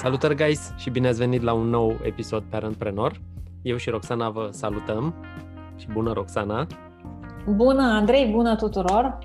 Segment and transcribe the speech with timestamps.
[0.00, 3.20] Salutări, guys, și bine ați venit la un nou episod Parentpreneur.
[3.62, 5.14] Eu și Roxana vă salutăm
[5.76, 6.66] și bună, Roxana!
[7.54, 9.18] Bună, Andrei, bună tuturor!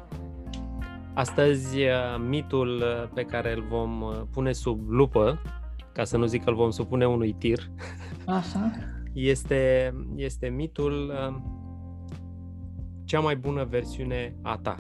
[1.13, 1.89] Astăzi, uh,
[2.27, 5.41] mitul uh, pe care îl vom uh, pune sub lupă,
[5.93, 7.59] ca să nu zic că îl vom supune unui tir,
[8.37, 8.71] Așa.
[9.13, 11.13] este, este mitul
[13.03, 14.75] cea mai bună versiune a ta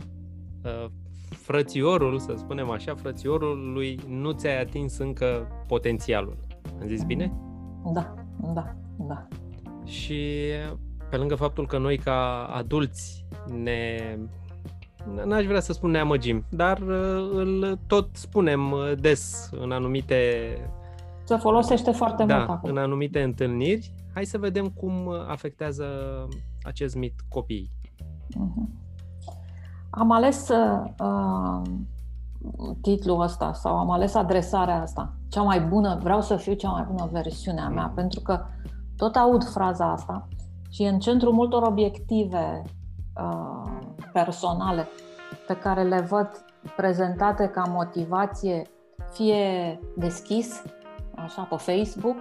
[1.35, 6.37] frățiorul, să spunem așa, frățiorul lui nu ți-ai atins încă potențialul.
[6.81, 7.33] Am zis bine?
[7.93, 8.13] Da,
[8.53, 9.27] da, da.
[9.85, 10.49] Și
[11.09, 13.25] pe lângă faptul că noi ca adulți
[13.63, 13.99] ne
[15.25, 20.17] n-aș vrea să spun ne amăgim, dar uh, îl tot spunem uh, des în anumite
[21.23, 22.69] se folosește foarte da, mult acum.
[22.69, 23.91] în anumite întâlniri.
[24.13, 25.85] Hai să vedem cum afectează
[26.63, 27.71] acest mit copiii.
[28.29, 28.84] Uh-huh.
[29.97, 31.61] Am ales uh,
[32.81, 36.85] titlul ăsta sau am ales adresarea asta, cea mai bună, vreau să fiu cea mai
[36.91, 38.45] bună versiune a mea, pentru că
[38.97, 40.27] tot aud fraza asta
[40.69, 42.61] și în centrul multor obiective
[43.21, 43.71] uh,
[44.13, 44.87] personale
[45.47, 48.61] pe care le văd prezentate ca motivație,
[49.11, 50.63] fie deschis,
[51.15, 52.17] așa, pe Facebook,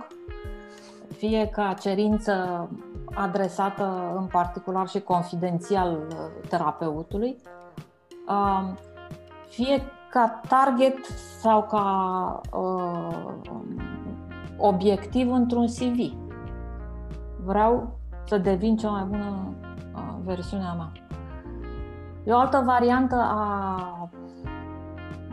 [1.16, 2.68] fie ca cerință
[3.14, 7.36] adresată în particular și confidențial uh, terapeutului,
[9.48, 11.04] fie ca target
[11.40, 13.34] sau ca uh,
[14.56, 16.12] obiectiv într-un CV.
[17.44, 19.54] Vreau să devin cea mai bună
[19.94, 20.92] uh, versiune a mea.
[22.24, 24.08] E o altă variantă a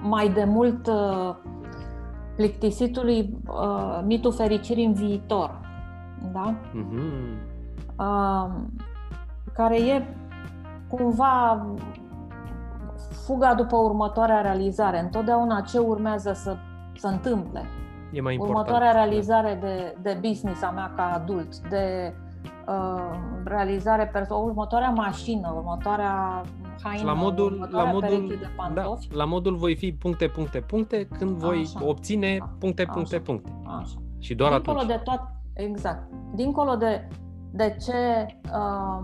[0.02, 1.36] mai de mult uh,
[2.36, 5.59] plictisitului uh, mitul fericirii în viitor.
[6.34, 6.56] Da?
[6.56, 7.52] Mm-hmm.
[7.97, 8.50] Uh,
[9.53, 10.16] care e
[10.89, 11.66] cumva
[13.25, 15.00] fuga după următoarea realizare.
[15.00, 16.55] Întotdeauna ce urmează să
[16.95, 17.66] se întâmple.
[18.11, 18.59] E mai important.
[18.59, 22.13] Următoarea realizare de, de business a mea ca adult, de
[22.68, 26.41] uh, realizare perso- următoarea mașină, următoarea
[26.84, 29.07] haină, la modul, la modul, de pantofi.
[29.07, 33.16] Da, la modul voi fi puncte, puncte, puncte, când voi așa, obține așa, puncte, puncte,
[33.16, 33.51] așa, puncte.
[33.66, 33.96] Așa.
[34.19, 34.96] Și doar Dincolo atunci.
[34.96, 36.09] de toate, exact.
[36.35, 37.07] Dincolo de,
[37.51, 39.03] de ce uh,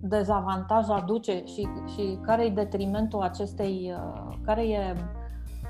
[0.00, 4.94] dezavantaj aduce și, și care e detrimentul acestei, uh, care e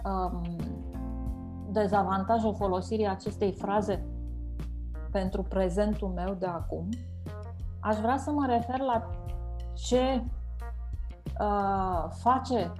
[0.05, 0.43] um,
[1.71, 4.07] dezavantajul folosirii acestei fraze
[5.11, 6.89] pentru prezentul meu de acum,
[7.81, 9.11] aș vrea să mă refer la
[9.75, 10.25] ce
[11.41, 12.73] uh, face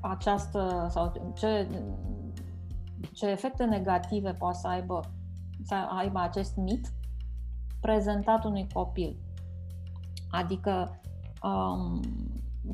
[0.00, 1.68] această sau ce,
[3.12, 5.00] ce efecte negative poate să aibă,
[5.64, 6.92] să aibă acest mit
[7.80, 9.16] prezentat unui copil.
[10.30, 11.00] Adică,
[11.42, 12.00] um,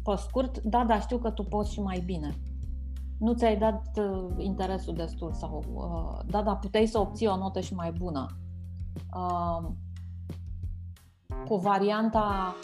[0.03, 2.35] pe scurt, da, dar știu că tu poți și mai bine.
[3.19, 7.61] Nu ți-ai dat uh, interesul destul sau, uh, da, dar puteai să obții o notă
[7.61, 8.27] și mai bună.
[9.15, 9.69] Uh,
[11.49, 12.55] cu varianta,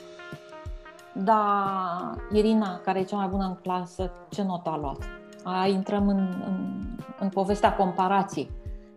[1.14, 4.98] da, Irina, care e cea mai bună în clasă, ce notă a luat?
[5.44, 6.80] A, intrăm în, în,
[7.18, 8.50] în povestea comparației,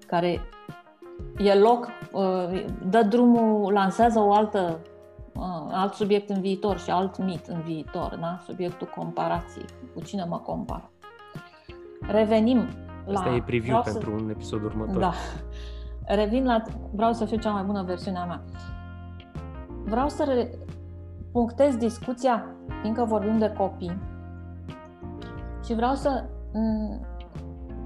[0.08, 0.42] care
[1.38, 4.80] e loc, uh, dă drumul, lansează o altă
[5.72, 8.40] alt subiect în viitor și alt mit în viitor, da?
[8.46, 10.90] subiectul comparației, cu cine mă compar.
[12.01, 12.68] Revenim
[13.06, 13.19] la...
[13.19, 14.23] Asta e preview pentru să...
[14.23, 15.01] un episod următor.
[15.01, 15.13] Da.
[16.06, 16.62] Revin la...
[16.91, 18.41] Vreau să fiu cea mai bună versiune a mea.
[19.84, 20.50] Vreau să re...
[21.31, 22.46] punctez discuția,
[22.81, 23.97] fiindcă vorbim de copii,
[25.66, 26.23] și vreau să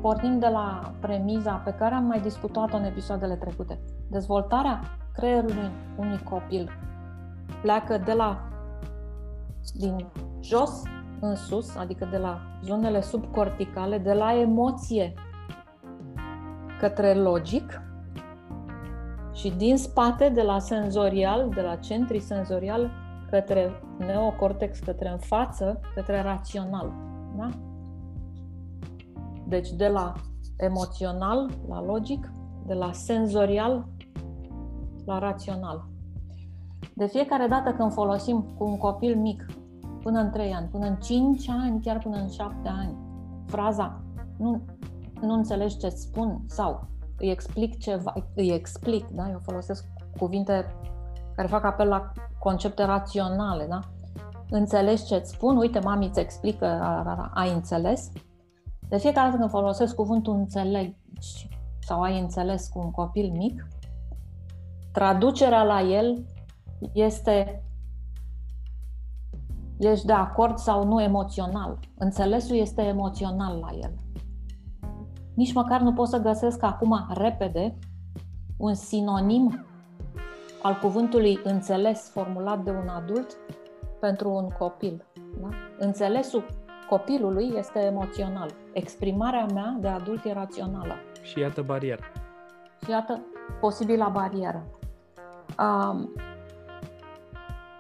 [0.01, 3.79] pornim de la premiza pe care am mai discutat-o în episoadele trecute.
[4.09, 4.79] Dezvoltarea
[5.13, 6.69] creierului unui copil
[7.61, 8.49] pleacă de la
[9.73, 10.07] din
[10.41, 10.81] jos
[11.19, 15.13] în sus, adică de la zonele subcorticale, de la emoție
[16.79, 17.81] către logic
[19.33, 22.91] și din spate, de la senzorial, de la centrii senzorial
[23.29, 26.93] către neocortex, către în față, către rațional.
[27.37, 27.49] Da?
[29.47, 30.13] Deci de la
[30.57, 32.31] emoțional la logic,
[32.66, 33.87] de la senzorial
[35.05, 35.89] la rațional.
[36.96, 39.46] De fiecare dată când folosim cu un copil mic,
[40.02, 42.97] până în 3 ani, până în 5 ani, chiar până în 7 ani,
[43.46, 44.02] fraza
[44.37, 44.61] nu,
[45.22, 46.87] nu înțelegi ce spun sau
[47.17, 49.29] îi explic ceva, îi explic, da?
[49.29, 49.85] Eu folosesc
[50.17, 50.76] cuvinte
[51.35, 53.79] care fac apel la concepte raționale, da?
[54.49, 56.66] Înțelegi ce îți spun, uite, mami îți explică,
[57.34, 58.11] ai înțeles?
[58.90, 61.49] De fiecare dată când folosesc cuvântul înțelegi
[61.79, 63.67] sau ai înțeles cu un copil mic,
[64.91, 66.26] traducerea la el
[66.93, 67.64] este
[69.79, 71.79] ești de acord sau nu emoțional.
[71.97, 73.93] Înțelesul este emoțional la el.
[75.34, 77.78] nici măcar nu pot să găsesc acum repede
[78.58, 79.66] un sinonim
[80.61, 83.37] al cuvântului înțeles formulat de un adult
[83.99, 85.05] pentru un copil.
[85.41, 85.49] Da?
[85.78, 86.46] Înțelesul
[86.90, 88.49] copilului este emoțional.
[88.73, 90.93] Exprimarea mea de adult e rațională.
[91.22, 92.02] Și iată barieră.
[92.84, 93.22] Și iată
[93.59, 94.66] posibila barieră.
[95.59, 96.14] Um,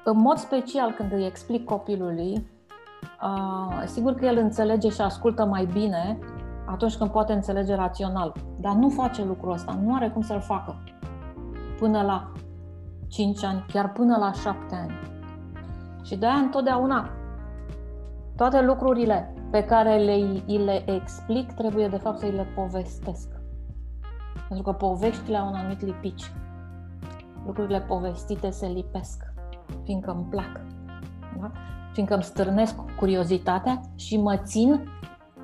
[0.03, 2.47] în mod special când îi explic copilului,
[3.23, 6.19] uh, sigur că el înțelege și ascultă mai bine
[6.65, 8.33] atunci când poate înțelege rațional.
[8.59, 10.75] Dar nu face lucrul ăsta, nu are cum să-l facă
[11.79, 12.31] până la
[13.07, 14.91] 5 ani, chiar până la 7 ani.
[16.03, 17.09] Și de-aia întotdeauna
[18.35, 23.27] toate lucrurile pe care le, le explic trebuie de fapt să îi le povestesc.
[24.47, 26.31] Pentru că poveștile au un anumit lipici.
[27.45, 29.28] Lucrurile povestite se lipesc,
[29.89, 30.61] fiindcă îmi plac.
[31.39, 31.51] Da?
[31.93, 34.89] Fiindcă îmi stârnesc curiozitatea și mă țin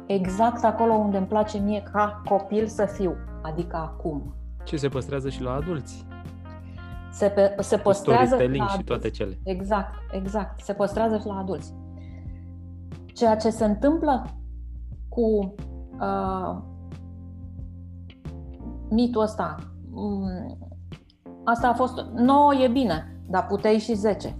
[0.06, 4.36] exact acolo unde îmi place mie ca copil să fiu, adică acum.
[4.63, 6.06] Ce se păstrează și la adulți.
[7.12, 8.74] Se, pe, se păstrează la adulți.
[8.74, 9.39] și toate cele.
[9.44, 10.59] Exact, exact.
[10.59, 11.74] Se păstrează și la adulți.
[13.06, 14.25] Ceea ce se întâmplă
[15.09, 15.53] cu
[16.00, 16.57] uh,
[18.89, 19.56] mitul ăsta,
[19.94, 20.57] um,
[21.44, 24.36] asta a fost, 9 e bine, dar puteai și 10.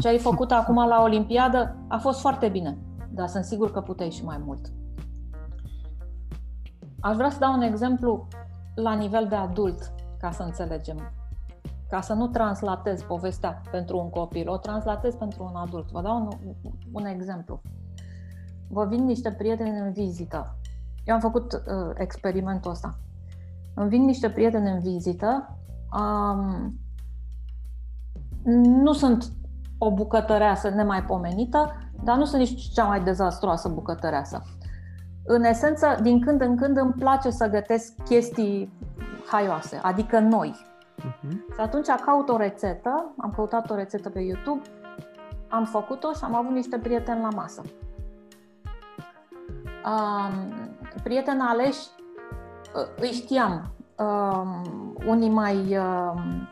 [0.00, 2.78] Ce ai făcut acum la Olimpiadă a fost foarte bine
[3.18, 4.72] dar sunt sigur că puteai și mai mult.
[7.00, 8.28] Aș vrea să dau un exemplu
[8.74, 11.12] la nivel de adult, ca să înțelegem.
[11.88, 15.90] Ca să nu translatez povestea pentru un copil, o translatez pentru un adult.
[15.90, 16.54] Vă dau un,
[16.92, 17.60] un exemplu.
[18.68, 20.56] Vă vin niște prieteni în vizită.
[21.04, 22.98] Eu am făcut uh, experimentul ăsta.
[23.74, 25.56] Îmi vin niște prieteni în vizită.
[25.92, 26.78] Um,
[28.54, 29.24] nu sunt
[29.78, 31.72] o bucătăreasă nemaipomenită,
[32.04, 34.42] dar nu sunt nici cea mai dezastroasă bucătăreasă.
[35.24, 38.72] În esență, din când în când îmi place să gătesc chestii
[39.30, 40.54] haioase, adică noi.
[40.98, 41.30] Uh-huh.
[41.30, 44.62] Și atunci caut o rețetă, am căutat o rețetă pe YouTube,
[45.48, 47.62] am făcut-o și am avut niște prieteni la masă.
[49.84, 50.52] Um,
[51.02, 51.86] prieteni aleși,
[53.00, 56.48] îi știam, um, unii mai um,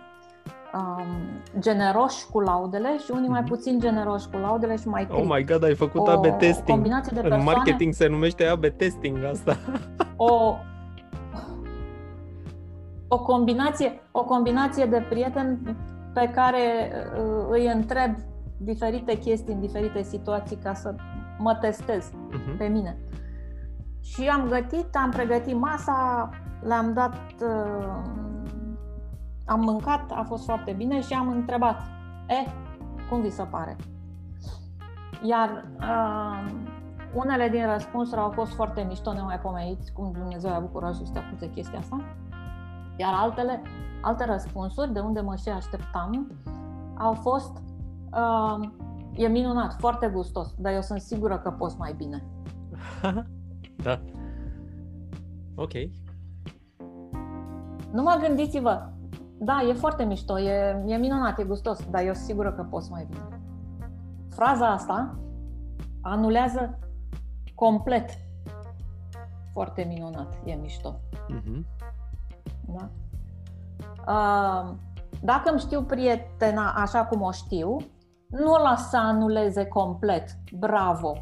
[0.76, 3.49] um, generoși cu laudele și unii mai mhm.
[3.49, 5.17] puțin generoși cu laudele și mai tri.
[5.17, 6.69] Oh my god, ai făcut o, AB testing.
[6.69, 9.56] combinație de persoane, În marketing se numește AB testing asta.
[10.19, 10.55] O,
[13.08, 15.76] o combinație, o combinație de prieteni
[16.14, 18.14] pe care uh, îi întreb
[18.56, 20.94] diferite chestii în diferite situații ca să
[21.38, 22.58] mă testez uh-huh.
[22.58, 22.99] pe mine.
[24.00, 26.31] Și am gătit, am pregătit masa,
[26.62, 28.25] le-am dat uh,
[29.46, 31.81] am mâncat, a fost foarte bine și am întrebat,
[32.28, 32.50] e,
[33.08, 33.76] cum vi se pare?
[35.22, 36.50] Iar uh,
[37.14, 41.50] unele din răspunsuri au fost foarte mișto, nemaipomeniți, cum Dumnezeu a bucurat să te acuze
[41.50, 42.04] chestia asta.
[42.96, 43.62] Iar altele,
[44.02, 46.32] alte răspunsuri, de unde mă și așteptam,
[46.99, 47.62] au fost
[48.12, 48.69] uh,
[49.16, 52.25] e minunat, foarte gustos, dar eu sunt sigură că poți mai bine.
[53.84, 54.00] da.
[55.54, 55.72] Ok.
[57.92, 58.88] Nu mă gândiți-vă,
[59.38, 62.91] da, e foarte mișto, e, e minunat, e gustos, dar eu sunt sigură că poți
[62.91, 63.41] mai bine.
[64.31, 65.19] Fraza asta
[66.00, 66.79] anulează
[67.55, 68.11] complet
[69.52, 71.00] foarte minunat, e mișto.
[71.12, 71.64] Uh-huh.
[72.66, 72.88] Da?
[74.07, 74.75] Uh,
[75.23, 77.76] dacă îmi știu prietena așa cum o știu,
[78.26, 80.38] nu o las să anuleze complet.
[80.59, 81.12] Bravo,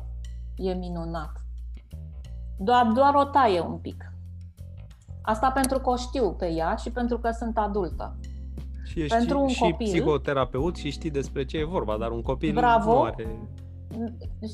[0.57, 1.33] e minunat.
[2.59, 4.13] Doar, doar o taie un pic.
[5.27, 8.17] Asta pentru că o știu pe ea și pentru că sunt adultă.
[8.85, 12.23] Și ești pentru un și copil, psihoterapeut și știi despre ce e vorba, dar un
[12.23, 13.39] copil bravo, nu are...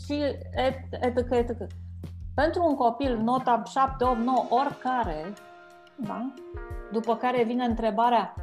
[0.05, 0.15] Și
[0.53, 1.67] et, etc, etc.
[2.35, 5.33] Pentru un copil, nota 7, 8, 9, oricare,
[5.97, 6.35] da?
[6.93, 8.35] după care vine întrebarea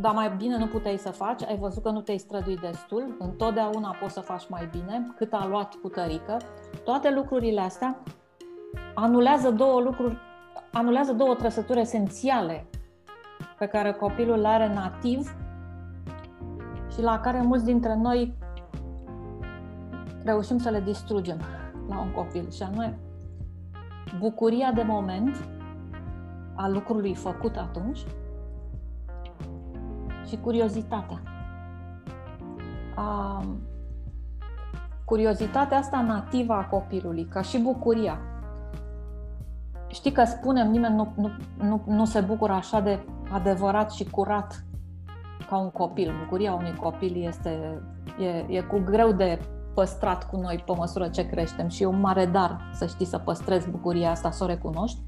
[0.00, 3.96] dar mai bine nu puteai să faci, ai văzut că nu te-ai străduit destul, întotdeauna
[4.00, 6.36] poți să faci mai bine, cât a luat cu tărică.
[6.84, 8.02] Toate lucrurile astea
[9.02, 10.18] anulează două lucruri,
[10.72, 12.66] anulează două trăsături esențiale
[13.58, 15.36] pe care copilul le are nativ
[16.92, 18.34] și la care mulți dintre noi
[20.24, 21.40] reușim să le distrugem
[21.88, 22.98] la un copil, și anume
[24.18, 25.48] bucuria de moment
[26.54, 27.98] a lucrului făcut atunci
[30.28, 31.22] și curiozitatea.
[32.94, 33.42] A,
[35.04, 38.29] curiozitatea asta nativă a copilului, ca și bucuria.
[39.90, 44.64] Știi că spunem, nimeni nu, nu, nu, nu se bucură așa de adevărat și curat
[45.48, 46.12] ca un copil.
[46.22, 47.82] Bucuria unui copil este
[48.18, 49.38] e, e cu greu de
[49.74, 53.18] păstrat cu noi pe măsură ce creștem și e un mare dar să știi să
[53.18, 55.00] păstrezi bucuria asta, să o recunoști.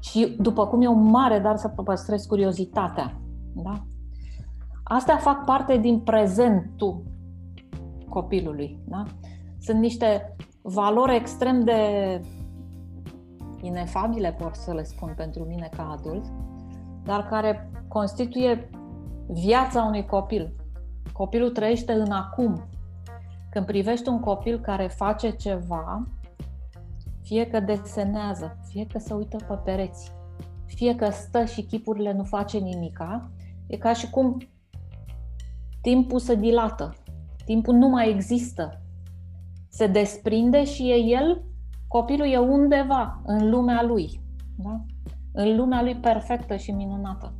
[0.00, 3.20] Și după cum e un mare dar să păstrezi curiozitatea.
[3.54, 3.82] Da?
[4.82, 7.02] Astea fac parte din prezentul
[8.08, 8.78] copilului.
[8.84, 9.02] Da?
[9.58, 11.80] Sunt niște valori extrem de
[13.60, 16.24] inefabile, pot să le spun pentru mine ca adult,
[17.04, 18.70] dar care constituie
[19.28, 20.54] viața unui copil.
[21.12, 22.68] Copilul trăiește în acum.
[23.50, 26.06] Când privești un copil care face ceva,
[27.22, 30.12] fie că desenează, fie că se uită pe pereți,
[30.66, 33.30] fie că stă și chipurile nu face nimica,
[33.66, 34.36] e ca și cum
[35.80, 36.94] timpul se dilată,
[37.44, 38.80] timpul nu mai există,
[39.68, 41.44] se desprinde și e el,
[41.88, 44.20] copilul e undeva în lumea lui,
[44.56, 44.80] da?
[45.32, 47.32] în lumea lui perfectă și minunată.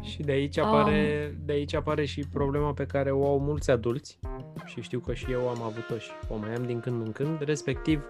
[0.00, 3.70] Și de aici apare, um, de aici apare și problema pe care o au mulți
[3.70, 4.18] adulți
[4.64, 7.40] și știu că și eu am avut-o și o mai am din când în când,
[7.40, 8.04] respectiv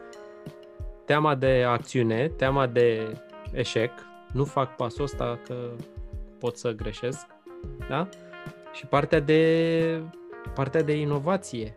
[1.04, 3.12] teama de acțiune, teama de
[3.52, 3.90] eșec,
[4.32, 5.54] nu fac pasul ăsta că
[6.38, 7.26] pot să greșesc,
[7.88, 8.08] da?
[8.72, 10.02] Și partea de
[10.54, 11.76] partea de inovație,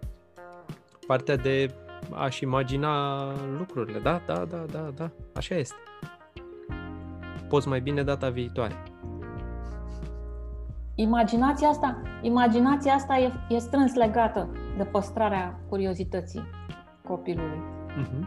[1.08, 1.74] partea de
[2.14, 3.24] a-și imagina
[3.58, 4.00] lucrurile.
[4.00, 5.76] Da, da, da, da, da, așa este.
[7.50, 8.74] Poți mai bine data viitoare.
[10.96, 16.44] Imaginația asta, imaginația asta e, e strâns legată de păstrarea curiozității
[17.08, 17.62] copilului.
[18.02, 18.24] Uh-huh.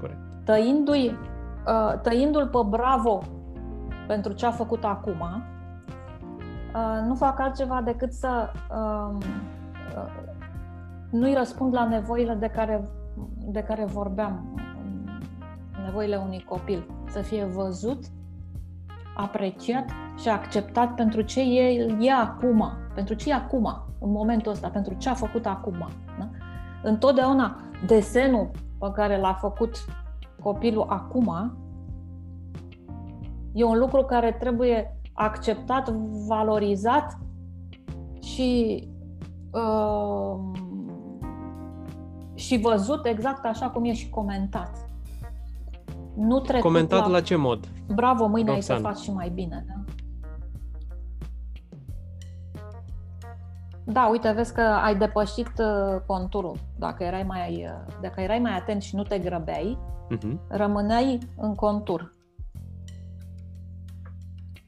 [0.00, 0.18] Corect.
[0.44, 1.18] Tăindu-i,
[1.66, 3.22] uh, tăindu-l pe bravo
[4.06, 5.20] pentru ce a făcut acum,
[6.74, 9.16] uh, nu fac altceva decât să uh,
[9.96, 10.26] uh,
[11.10, 12.88] nu-i răspund la nevoile de care,
[13.52, 14.60] de care vorbeam,
[15.84, 16.86] nevoile unui copil.
[17.10, 18.04] Să fie văzut,
[19.16, 19.84] apreciat
[20.16, 24.94] și acceptat pentru ce el e acum, pentru ce e acum, în momentul ăsta, pentru
[24.94, 25.88] ce a făcut acum.
[26.18, 26.30] Da?
[26.82, 29.84] Întotdeauna desenul pe care l-a făcut
[30.42, 31.56] copilul acum
[33.52, 35.88] e un lucru care trebuie acceptat,
[36.26, 37.18] valorizat
[38.20, 38.82] și
[39.52, 40.38] uh,
[42.48, 44.88] și văzut exact așa cum e și comentat.
[46.16, 47.06] Nu Comentat la...
[47.06, 47.68] la ce mod?
[47.94, 49.74] Bravo, mâine ai să faci și mai bine, da?
[53.84, 56.56] Da, uite, vezi că ai depășit uh, conturul.
[56.78, 59.78] Dacă erai mai, uh, dacă erai mai atent și nu te grăbeai,
[60.10, 60.38] uh-huh.
[60.48, 62.12] rămâneai în contur.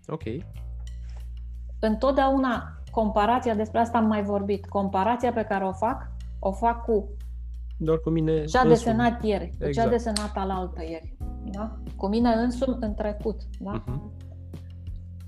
[0.06, 0.22] Ok.
[1.80, 7.08] Întotdeauna comparația, despre asta am mai vorbit, comparația pe care o fac, o fac cu
[7.82, 9.64] doar cu mine Ce a desenat ieri, exact.
[9.64, 11.16] cu ce a desenat alaltă ieri.
[11.44, 11.76] Da?
[11.96, 13.40] Cu mine însumi în trecut.
[13.58, 13.82] Da?
[13.82, 14.00] Uh-huh.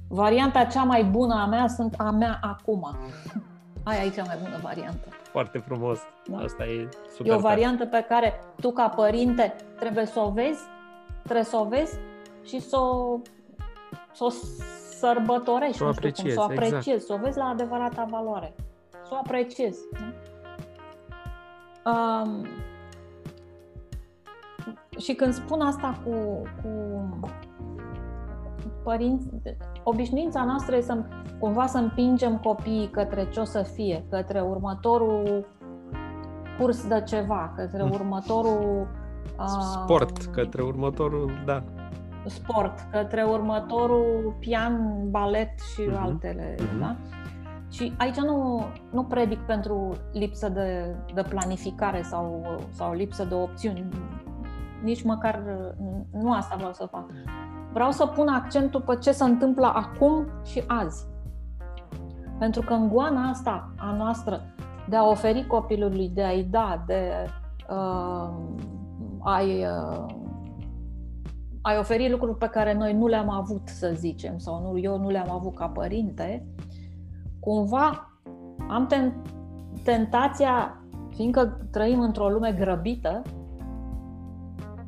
[0.09, 2.97] Varianta cea mai bună a mea sunt a mea acum.
[3.85, 5.09] Aia e cea mai bună variantă.
[5.23, 5.99] Foarte frumos.
[6.31, 6.37] Da?
[6.37, 10.61] Asta e super E o variantă pe care tu ca părinte trebuie să o vezi,
[11.23, 11.99] trebuie să o vezi
[12.43, 13.19] și să o,
[14.13, 14.29] să o
[14.99, 17.03] sărbătorești, să o apreciezi, să o apreciezi, exact.
[17.03, 18.55] să o vezi la adevărata valoare.
[18.91, 19.81] Să o apreciezi.
[19.93, 20.32] Da?
[21.85, 22.47] Um,
[24.99, 27.11] și când spun asta cu, cu
[28.83, 29.29] părinți,
[29.83, 31.05] obișnuința noastră e să
[31.39, 35.47] cumva să împingem copiii către ce o să fie, către următorul
[36.59, 37.91] curs de ceva, către mm.
[37.91, 38.89] următorul
[39.73, 41.63] sport, uh, către următorul, da.
[42.27, 46.01] Sport, către următorul pian, balet și uh-huh.
[46.01, 46.79] altele, uh-huh.
[46.81, 46.97] da?
[47.73, 53.89] Și aici nu, nu predic pentru lipsă de, de planificare sau, sau lipsă de opțiuni.
[54.83, 55.43] Nici măcar
[56.13, 57.05] nu asta vreau să fac.
[57.73, 61.07] Vreau să pun accentul pe ce se întâmplă acum și azi.
[62.39, 64.41] Pentru că în goana asta a noastră
[64.89, 67.11] de a oferi copilului, de a-i da, de
[67.71, 68.31] uh,
[69.19, 70.07] a-i, uh,
[71.63, 75.09] a-i oferi lucruri pe care noi nu le-am avut, să zicem, sau nu, eu nu
[75.09, 76.47] le-am avut ca părinte,
[77.43, 78.19] cumva
[78.69, 79.23] am ten-
[79.85, 83.23] tentația, fiindcă trăim într-o lume grăbită,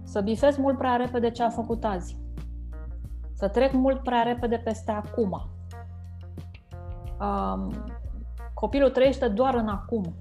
[0.02, 2.18] să bifez mult prea repede ce a făcut azi.
[3.34, 5.48] Să trec mult prea repede peste acum.
[7.20, 7.70] Um,
[8.54, 10.14] copilul trăiește doar în acum.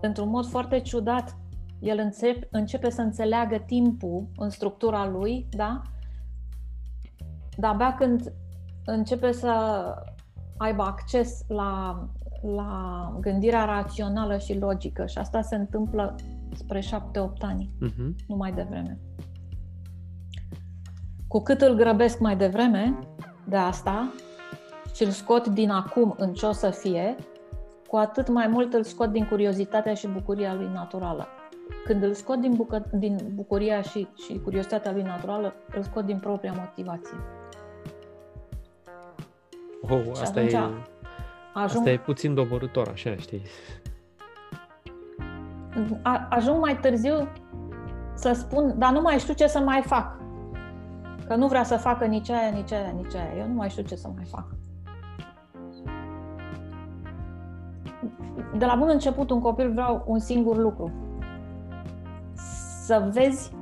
[0.00, 1.36] Într-un mod foarte ciudat,
[1.80, 5.82] el începe, începe să înțeleagă timpul în structura lui, da?
[7.56, 8.32] Dar abia când
[8.84, 9.84] începe să
[10.56, 12.04] aibă acces la,
[12.54, 16.14] la gândirea rațională și logică și asta se întâmplă
[16.54, 16.82] spre 7-8
[17.40, 18.26] ani, uh-huh.
[18.26, 18.98] nu mai devreme.
[21.28, 22.98] Cu cât îl grăbesc mai devreme
[23.44, 24.12] de asta
[24.94, 27.16] și îl scot din acum în ce o să fie,
[27.88, 31.26] cu atât mai mult îl scot din curiozitatea și bucuria lui naturală.
[31.84, 36.18] Când îl scot din, bucă, din bucuria și, și curiozitatea lui naturală, îl scot din
[36.18, 37.16] propria motivație.
[39.90, 40.72] Oh, asta e, ajung...
[41.52, 43.42] asta e puțin doborător, așa, știi?
[46.02, 47.28] A, ajung mai târziu
[48.14, 50.20] să spun, dar nu mai știu ce să mai fac.
[51.26, 53.36] Că nu vrea să facă nici aia, nici aia, nici aia.
[53.38, 54.44] Eu nu mai știu ce să mai fac.
[58.56, 60.92] De la bun început, un copil vreau un singur lucru.
[62.84, 63.52] Să vezi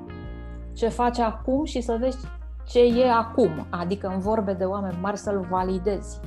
[0.73, 2.27] ce face acum și să vezi
[2.71, 3.67] ce e acum.
[3.71, 6.21] Adică în vorbe de oameni mari să-l validezi.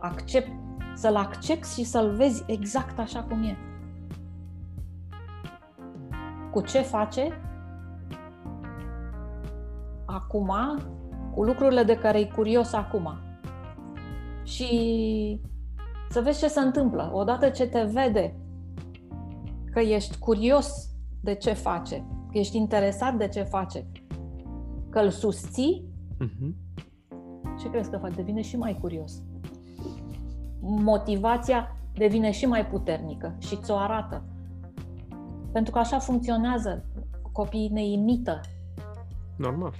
[0.00, 0.50] Accept,
[0.94, 3.56] să-l accepti și să-l vezi exact așa cum e.
[6.50, 7.40] Cu ce face
[10.04, 10.52] acum,
[11.34, 13.18] cu lucrurile de care e curios acum.
[14.42, 15.40] Și
[16.08, 17.10] să vezi ce se întâmplă.
[17.12, 18.36] Odată ce te vede
[19.70, 20.88] că ești curios
[21.20, 23.86] de ce face, că ești interesat de ce face,
[24.94, 25.84] că îl susții,
[26.24, 26.52] uh-huh.
[27.58, 28.14] ce crezi că faci?
[28.14, 29.22] Devine și mai curios.
[30.60, 34.24] Motivația devine și mai puternică și ți-o arată.
[35.52, 36.84] Pentru că așa funcționează.
[37.32, 38.40] Copiii ne imită.
[39.36, 39.74] Normal.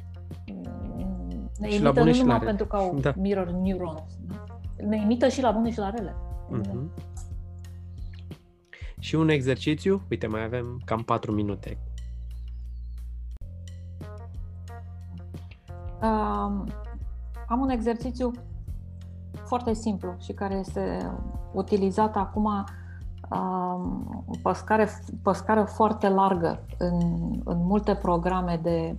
[1.59, 3.12] Ne și imită nu numai pentru că au da.
[3.16, 4.18] mirror neurons.
[4.26, 4.44] Da?
[4.87, 6.14] Ne imită și la bune și la rele.
[6.61, 7.02] Uh-huh.
[8.99, 11.78] Și un exercițiu, uite, mai avem cam 4 minute.
[16.04, 16.66] Um,
[17.49, 18.30] am un exercițiu
[19.44, 21.12] foarte simplu și care este
[21.52, 22.64] utilizat acum
[24.42, 24.87] pe scară,
[25.23, 27.00] pe scară foarte largă în,
[27.44, 28.96] în multe programe de,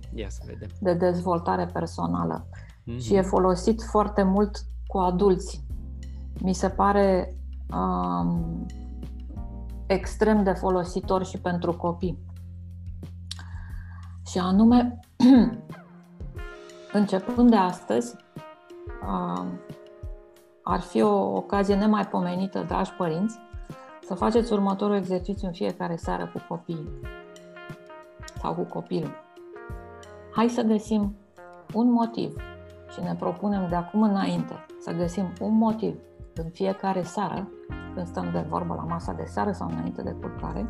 [0.80, 2.98] de dezvoltare personală mm-hmm.
[2.98, 5.64] și e folosit foarte mult cu adulți.
[6.40, 7.36] Mi se pare
[7.74, 8.66] um,
[9.86, 12.18] extrem de folositor și pentru copii.
[14.26, 15.00] Și anume,
[16.96, 18.16] începând de astăzi,
[19.08, 19.60] um,
[20.62, 23.38] ar fi o ocazie nemaipomenită, dragi părinți,
[24.02, 26.88] să faceți următorul exercițiu în fiecare seară cu copiii
[28.40, 29.24] sau cu copilul.
[30.32, 31.16] Hai să găsim
[31.74, 32.36] un motiv
[32.92, 35.98] și ne propunem de acum înainte să găsim un motiv
[36.34, 37.48] în fiecare seară,
[37.94, 40.68] când stăm de vorbă la masa de seară sau înainte de culcare,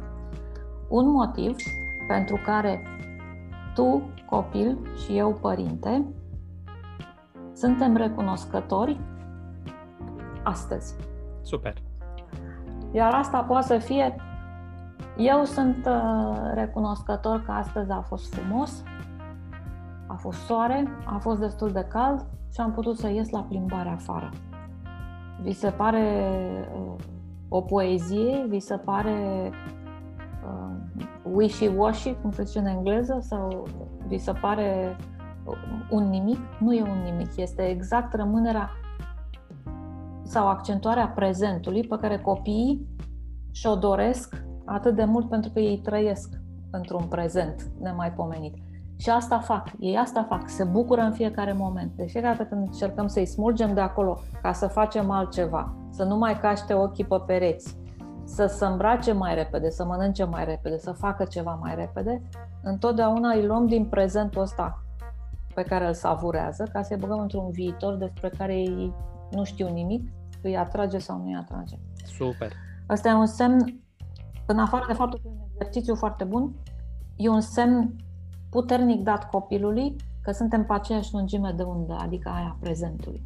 [0.88, 1.56] un motiv
[2.08, 2.95] pentru care
[3.76, 6.04] tu, copil, și eu, părinte,
[7.52, 9.00] suntem recunoscători
[10.42, 10.94] astăzi.
[11.42, 11.74] Super!
[12.92, 14.16] Iar asta poate să fie,
[15.16, 18.82] eu sunt uh, recunoscător că astăzi a fost frumos,
[20.06, 23.88] a fost soare, a fost destul de cald și am putut să ies la plimbare
[23.88, 24.30] afară.
[25.42, 26.40] Vi se pare
[26.74, 26.94] uh,
[27.48, 28.46] o poezie?
[28.48, 29.85] Vi se pare uh,
[31.22, 33.18] wishy-washy, cum se zice în engleză?
[33.20, 33.66] Sau
[34.06, 34.96] vi se pare
[35.90, 36.38] un nimic?
[36.60, 38.70] Nu e un nimic, este exact rămânerea
[40.22, 42.86] sau accentuarea prezentului pe care copiii
[43.50, 46.34] și-o doresc atât de mult pentru că ei trăiesc
[46.70, 48.54] într-un prezent nemaipomenit.
[48.98, 51.92] Și asta fac, ei asta fac, se bucură în fiecare moment.
[51.96, 56.16] De fiecare dată când încercăm să-i smulgem de acolo ca să facem altceva, să nu
[56.16, 57.76] mai caște ochii pe pereți,
[58.26, 62.22] să se îmbrace mai repede, să mănânce mai repede, să facă ceva mai repede,
[62.62, 64.82] întotdeauna îi luăm din prezentul ăsta
[65.54, 68.94] pe care îl savurează, ca să-i băgăm într-un viitor despre care ei
[69.30, 70.12] nu știu nimic,
[70.42, 71.76] îi atrage sau nu îi atrage.
[72.04, 72.52] Super!
[72.86, 73.80] Asta e un semn,
[74.46, 76.54] în afară de faptul că e un exercițiu foarte bun,
[77.16, 77.94] e un semn
[78.50, 83.22] puternic dat copilului că suntem pe aceeași lungime de undă, adică aia prezentului.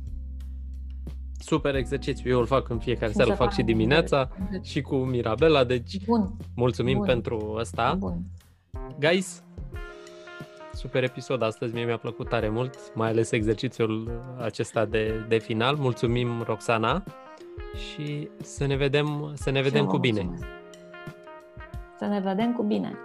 [1.42, 4.66] Super exercițiu, eu îl fac în fiecare seară, îl fac și dimineața deci.
[4.66, 6.30] și cu Mirabela, deci Bun.
[6.56, 7.06] mulțumim Bun.
[7.06, 7.94] pentru asta.
[7.98, 8.22] Bun.
[9.00, 9.42] Guys,
[10.72, 15.76] super episod astăzi, mie mi-a plăcut tare mult, mai ales exercițiul acesta de, de final.
[15.76, 17.02] Mulțumim, Roxana,
[17.74, 20.22] și să ne vedem, să ne vedem cu bine.
[20.22, 20.58] Mulțumesc.
[21.98, 22.98] Să ne vedem cu bine.